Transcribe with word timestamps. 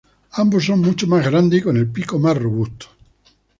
Ambos 0.31 0.65
son 0.65 0.79
mucho 0.81 1.05
más 1.05 1.23
grandes 1.23 1.59
y 1.59 1.61
con 1.61 1.77
el 1.77 1.91
pico 1.91 2.17
más 2.17 2.35
robusto. 2.35 2.87